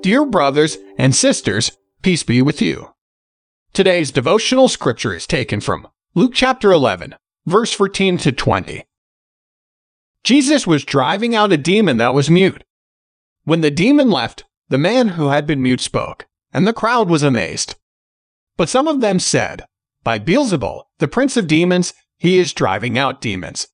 Dear 0.00 0.24
brothers 0.26 0.78
and 0.96 1.12
sisters, 1.12 1.72
peace 2.02 2.22
be 2.22 2.40
with 2.40 2.62
you. 2.62 2.94
Today's 3.72 4.12
devotional 4.12 4.68
scripture 4.68 5.12
is 5.12 5.26
taken 5.26 5.60
from 5.60 5.88
Luke 6.14 6.32
chapter 6.34 6.70
11, 6.70 7.16
verse 7.46 7.72
14 7.72 8.16
to 8.18 8.30
20. 8.30 8.84
Jesus 10.22 10.68
was 10.68 10.84
driving 10.84 11.34
out 11.34 11.52
a 11.52 11.56
demon 11.56 11.96
that 11.96 12.14
was 12.14 12.30
mute. 12.30 12.62
When 13.42 13.60
the 13.60 13.72
demon 13.72 14.08
left, 14.08 14.44
the 14.68 14.78
man 14.78 15.08
who 15.08 15.30
had 15.30 15.48
been 15.48 15.62
mute 15.62 15.80
spoke, 15.80 16.26
and 16.52 16.64
the 16.64 16.72
crowd 16.72 17.08
was 17.08 17.24
amazed. 17.24 17.74
But 18.56 18.68
some 18.68 18.86
of 18.86 19.00
them 19.00 19.18
said, 19.18 19.64
By 20.04 20.20
Beelzebul, 20.20 20.84
the 20.98 21.08
prince 21.08 21.36
of 21.36 21.48
demons, 21.48 21.92
he 22.18 22.38
is 22.38 22.52
driving 22.52 22.96
out 22.96 23.20
demons. 23.20 23.66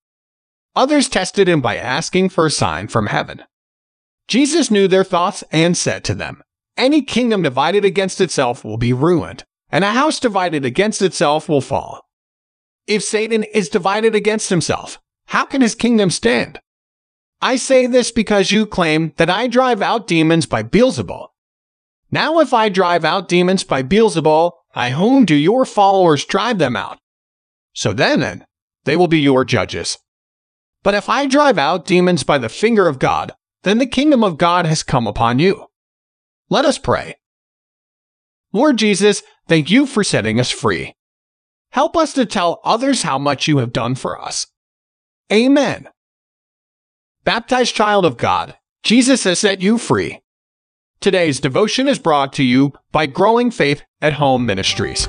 Others 0.75 1.11
tested 1.11 1.51
him 1.51 1.61
by 1.61 1.77
asking 1.77 2.30
for 2.30 2.47
a 2.47 2.51
sign 2.51 2.88
from 2.88 3.09
heaven. 3.09 3.43
Jesus 4.28 4.70
knew 4.70 4.88
their 4.88 5.05
thoughts 5.05 5.45
and 5.51 5.77
said 5.77 6.05
to 6.05 6.14
them, 6.14 6.42
Any 6.77 7.02
kingdom 7.02 7.42
divided 7.42 7.84
against 7.84 8.20
itself 8.20 8.65
will 8.65 8.78
be 8.78 8.92
ruined, 8.92 9.45
and 9.70 9.84
a 9.84 9.92
house 9.92 10.19
divided 10.19 10.65
against 10.65 11.02
itself 11.02 11.48
will 11.48 11.60
fall. 11.60 12.02
If 12.87 13.02
Satan 13.02 13.45
is 13.45 13.68
divided 13.68 14.15
against 14.15 14.51
himself, 14.51 14.98
how 15.27 15.45
can 15.45 15.60
his 15.60 15.74
kingdom 15.74 16.10
stand? 16.10 16.60
I 17.41 17.56
say 17.56 17.87
this 17.87 18.10
because 18.10 18.52
you 18.52 18.66
claim 18.66 19.12
that 19.16 19.30
I 19.30 19.46
drive 19.46 19.82
out 19.82 20.06
demons 20.06 20.46
by 20.46 20.62
Beelzebul. 20.62 21.29
Now, 22.10 22.38
if 22.41 22.54
I 22.54 22.68
drive 22.68 23.04
out 23.04 23.29
demons 23.29 23.65
by 23.65 23.82
Beelzebul, 23.82 24.52
by 24.74 24.91
whom 24.91 25.24
do 25.24 25.34
your 25.34 25.65
followers 25.65 26.24
drive 26.24 26.59
them 26.59 26.77
out? 26.77 26.99
So 27.74 27.93
then, 27.93 28.46
they 28.84 28.96
will 28.96 29.09
be 29.09 29.18
your 29.21 29.45
judges. 29.45 29.99
But 30.82 30.95
if 30.95 31.09
I 31.09 31.27
drive 31.27 31.59
out 31.59 31.87
demons 31.87 32.23
by 32.23 32.38
the 32.38 32.49
finger 32.49 32.87
of 32.87 32.99
God, 32.99 33.32
then 33.65 33.79
the 33.79 33.87
kingdom 33.87 34.23
of 34.23 34.38
God 34.38 34.66
has 34.66 34.82
come 34.82 35.07
upon 35.07 35.38
you. 35.38 35.66
Let 36.48 36.65
us 36.65 36.79
pray. 36.79 37.16
Lord 38.52 38.76
Jesus, 38.76 39.23
thank 39.48 39.71
you 39.71 39.87
for 39.87 40.04
setting 40.04 40.38
us 40.38 40.51
free. 40.51 40.95
Help 41.71 41.96
us 41.96 42.12
to 42.12 42.24
tell 42.24 42.60
others 42.62 43.02
how 43.02 43.18
much 43.18 43.48
you 43.48 43.59
have 43.59 43.73
done 43.73 43.96
for 43.96 44.21
us. 44.21 44.46
Amen. 45.32 45.88
Baptized 47.24 47.74
child 47.74 48.04
of 48.04 48.16
God, 48.16 48.56
Jesus 48.84 49.24
has 49.24 49.40
set 49.40 49.60
you 49.60 49.78
free. 49.78 50.21
Today's 51.01 51.40
devotion 51.40 51.88
is 51.88 51.99
brought 51.99 52.32
to 52.34 52.45
you 52.45 52.73
by 52.93 53.06
Growing 53.06 53.51
Faith 53.51 53.82
at 54.01 54.12
Home 54.15 54.46
Ministries. 54.46 55.09